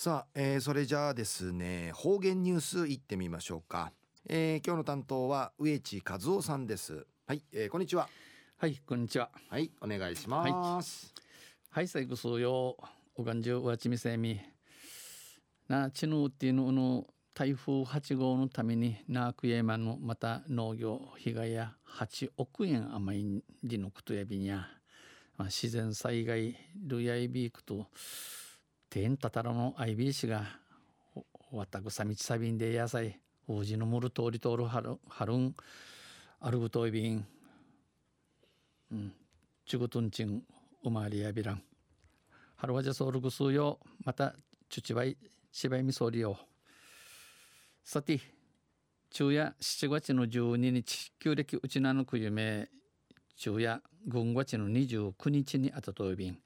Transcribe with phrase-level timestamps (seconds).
[0.00, 3.90] さあ、えー、それじゃあですね方言ニュースいってみましょうか、
[4.28, 7.04] えー、今日の担当は植地和夫さんです。
[7.26, 8.08] はい、えー、こんにちは。
[8.58, 9.28] はいこんにちは。
[9.50, 11.12] はいお願いします。
[11.70, 12.76] はい、最後数よ。
[13.16, 14.40] おがんじゅうわちみせみ。
[15.66, 17.04] なちぬうっていうのの
[17.34, 24.68] 台風8号のためにナークイエマのまた農業被害や8億円余りのことやびにゃ、
[25.36, 26.56] まあ、自然災害
[26.86, 27.88] ルヤイビークと
[28.98, 30.44] てんたたらの IB が
[31.52, 35.54] わたぐさみちさびんで野菜おじのむる通り通るはるはるん
[36.40, 37.24] あるぐといびん。
[38.90, 39.12] うん。
[39.64, 40.42] ちぐとんちん
[40.82, 41.62] うまりやびらん。
[42.56, 44.34] はるわじゃそうるぐすうよまた
[44.68, 45.16] ちゅちばい
[45.52, 46.36] しばいみそうりよ
[47.84, 48.20] さて
[49.12, 52.68] 昼夜7月の12日旧暦うちなのくゆめ
[53.36, 56.38] 昼夜軍月の29日にあたといびん。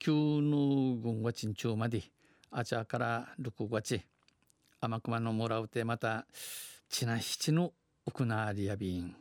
[0.00, 2.02] 旧の軍が鎮中まで
[2.50, 4.00] あちゃから6月
[4.80, 6.26] 天熊のもらうてまた
[6.88, 7.74] ちな七の
[8.06, 9.14] 奥なりやびん。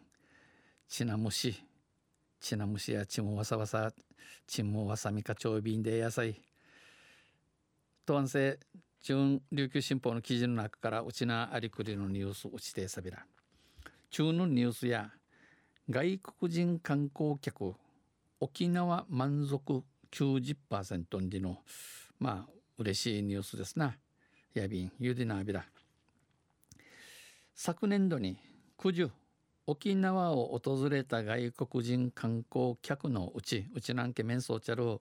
[0.88, 1.62] ちなむし
[2.40, 3.92] ちなむしやちもわさわさ
[4.48, 6.42] ちもわさみかちょうびんで野菜
[8.06, 8.58] とわんせ
[9.04, 13.26] 中琉球新報の記事の中からうちなありくりのニュースうちてさびら。
[14.12, 15.12] 中のニュースや
[15.90, 17.76] 外国人観光客
[18.40, 21.60] 沖縄満足90%での
[22.20, 23.96] まあ嬉しいニュースですな。
[24.54, 25.66] やびんゆでなびら。
[27.54, 28.38] 昨年度に
[28.78, 29.12] 九十
[29.68, 35.00] 沖縄を訪れた外国人観光客のうちうちなんけ面相ちゃる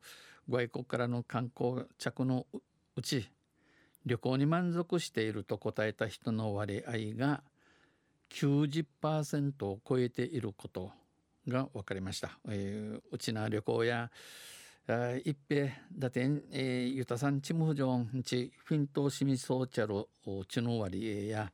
[0.49, 2.47] 外国からの観光客の
[2.97, 3.31] うち
[4.05, 7.43] 旅行に満足していると答えた人の割合が
[8.31, 10.91] 90%を超えていること
[11.47, 12.39] が分かりました。
[12.49, 14.11] えー、うちな旅行や
[15.23, 20.09] 一平だてん、えー、ゆたさんちむふじょんちフィントシミソーチャル
[20.47, 21.53] ちの割合や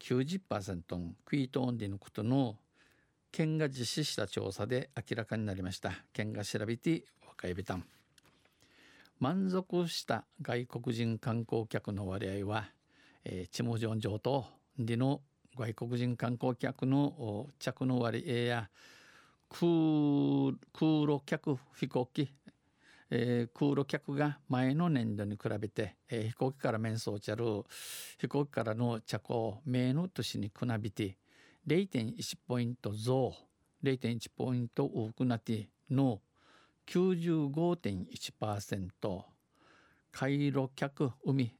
[0.00, 0.82] 90%
[1.24, 2.56] クイートオンディのことの
[3.30, 5.92] 県が実施した調査で明らかになりました。
[6.12, 7.84] 県が調べて若いびたん。
[9.20, 12.64] 満足した外国人観光客の割合は、
[13.24, 14.46] えー、チムジョン上と
[14.80, 15.20] ディの
[15.56, 18.70] 外国人観光客の着の割合や
[19.48, 19.66] 空
[21.06, 22.32] 路客飛行機
[23.16, 27.44] えー、空路客が前の年度に比べて、えー、飛行機から面相ちゃる
[28.18, 31.16] 飛行機からの着工名の年に比べて
[31.64, 33.32] 0.1ポイント増
[33.84, 36.22] 0.1ポイント多くなっての
[36.88, 39.22] 95.1%
[40.10, 41.54] 回路客海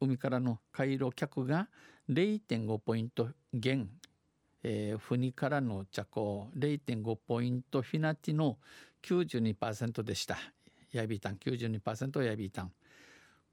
[0.00, 1.66] 海からの回路客が
[2.08, 3.90] 0.5ポイント減
[4.62, 8.58] えー、船からの着工0.5ポイントフィナティの
[9.02, 10.36] 92%でした。
[10.92, 12.72] ヤビータン92%ヤビータン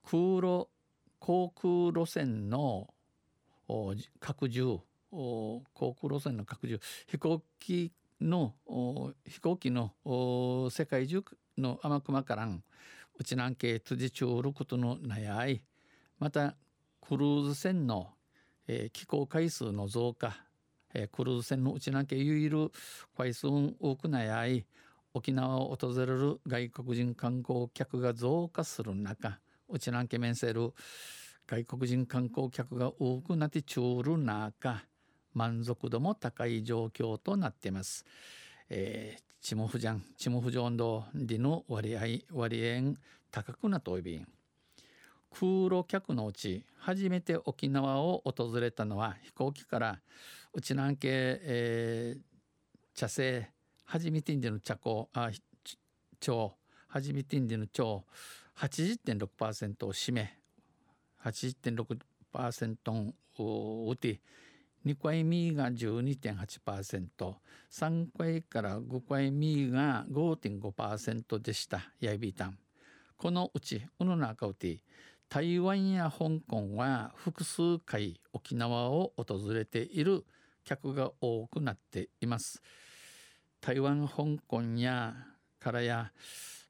[0.04, 0.68] 空路
[1.20, 2.88] 航空路線の
[4.20, 4.80] 拡充。
[5.12, 6.80] 航空路線の拡充。
[7.08, 7.92] 飛行機
[8.22, 8.54] の
[9.28, 9.92] 飛行機の
[10.70, 11.24] 世界中
[11.58, 12.64] の天熊からん
[13.18, 15.64] うちなんけ辻中ることのなやい。
[16.20, 16.56] また
[17.02, 18.10] クルーズ船の、
[18.68, 20.38] えー、寄港回数の増加、
[20.94, 22.72] えー、クルーズ船のうちなんけゆいる
[23.18, 24.66] 回数多くなやい。
[25.16, 29.40] 沖縄を訪れる外国人観光客が増加する中
[29.70, 30.74] うちなんけ面せる
[31.48, 34.84] 外国人観光客が多くなってちゅうる中
[35.34, 38.04] 満足度も高い状況となっています。
[38.70, 42.02] えー、チモフジャンチモフジョンドリの割合
[42.34, 42.96] 割合
[43.32, 44.28] 高くなといびん
[45.32, 50.00] 空路客のうち初めて沖縄を訪れたのは飛行機から
[50.54, 53.55] うちなんけ、えー、茶製
[53.86, 55.32] 初めてんでの茶香あ
[56.28, 56.56] 腸
[56.88, 58.04] 初めてんでの腸
[58.58, 60.38] 80.6%を占め。
[61.24, 64.22] 80.6%を打て。
[64.86, 67.10] 2回目が12.8%、
[67.72, 72.58] 3回から5回目が5.5%でした、ヤイビータン。
[73.18, 74.84] このうち、うの中うて、
[75.28, 80.24] 台湾や香港は複数回沖縄を訪れている
[80.64, 82.62] 客が多くなっています。
[83.66, 85.16] 台湾香港や
[85.60, 86.12] からや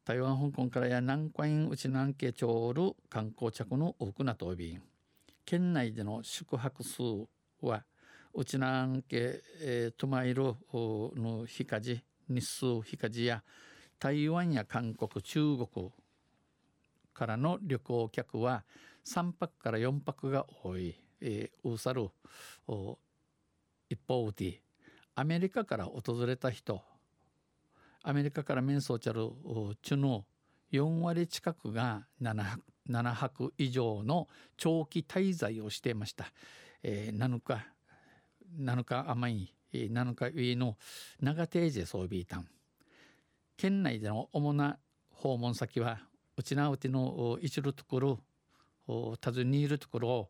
[0.06, 4.80] 台湾香港からや南海内南家町る観光客の多くなとび
[5.44, 7.02] 県内での宿泊数
[7.62, 7.84] は
[8.34, 13.44] 内南家、えー、トマイルの日梶日数日梶や
[14.00, 15.92] 台湾や韓国中国
[17.14, 18.64] からの旅行客は
[19.06, 22.10] 3泊から4泊が多い、えー、ウーサル
[23.90, 24.62] 一方で
[25.18, 26.82] アメリカから訪れた人
[28.04, 29.30] アメリカから面相ちゃる
[29.82, 30.26] チュの
[30.74, 32.44] 4割近くが 7,
[32.90, 34.28] 7泊以上の
[34.58, 36.26] 長期滞在をしていました、
[36.84, 37.66] えー、7日
[38.60, 40.78] 7日甘い7日上の
[41.22, 42.46] 長定時装備団
[43.56, 44.78] 県内での主な
[45.12, 46.00] 訪問先は
[46.36, 48.20] うちなうちの一るとこ
[48.88, 50.30] ろ尋ねいるところ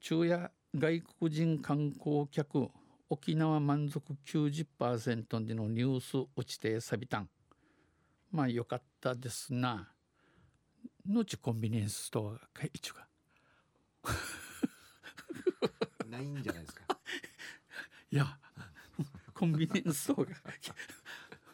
[0.00, 2.68] 昼夜外国人観光客
[3.08, 7.28] 沖縄満足90%でのニュース落ちてさびたん。
[8.30, 9.88] まあよかったですな。
[11.08, 13.08] のちコンビニエンスストアが一が。
[16.08, 16.84] ないんじゃないですか。
[18.12, 18.38] いや、
[19.34, 20.34] コンビニエンスストアが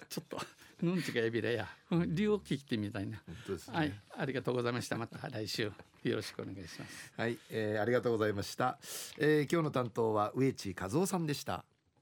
[0.09, 0.39] ちょっと。
[0.83, 3.19] うんちがエビレや、理由を聞いてみたいな。
[3.27, 3.77] 本当ですね。
[3.77, 4.97] はい、ありがとうございました。
[4.97, 7.13] また来週よろしくお願いします。
[7.17, 8.79] はい、えー、ありがとうございました。
[9.19, 11.65] えー、今日の担当は植地和夫さんでした。